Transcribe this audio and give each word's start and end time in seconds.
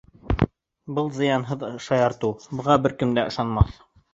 Был 0.99 1.11
зыянһыҙ 1.17 1.67
шаяртыу. 1.89 2.35
Быға 2.61 2.81
бер 2.87 2.99
кем 3.03 3.17
дә 3.19 3.31
ышанмаҫ. 3.35 3.81